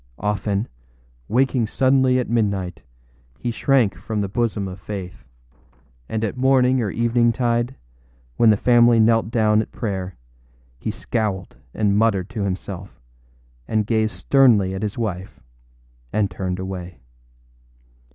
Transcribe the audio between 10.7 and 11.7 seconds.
he scowled